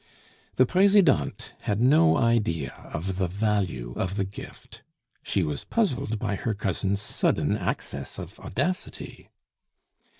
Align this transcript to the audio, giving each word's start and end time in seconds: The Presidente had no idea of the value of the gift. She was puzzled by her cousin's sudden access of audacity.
The 0.55 0.65
Presidente 0.65 1.51
had 1.61 1.79
no 1.79 2.17
idea 2.17 2.89
of 2.91 3.17
the 3.17 3.27
value 3.27 3.93
of 3.95 4.15
the 4.15 4.25
gift. 4.25 4.81
She 5.21 5.43
was 5.43 5.63
puzzled 5.63 6.17
by 6.17 6.37
her 6.37 6.55
cousin's 6.55 6.99
sudden 7.03 7.55
access 7.55 8.17
of 8.17 8.39
audacity. 8.39 9.29